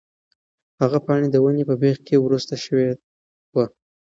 [0.81, 2.87] هغه پاڼه د ونې په بېخ کې ورسته شوې
[3.53, 3.65] وه.